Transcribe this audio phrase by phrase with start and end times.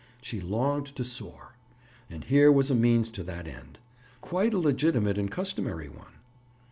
[0.19, 1.53] She longed to soar.
[2.09, 3.77] And here was a means to that end.
[4.19, 6.13] Quite a legitimate and customary one!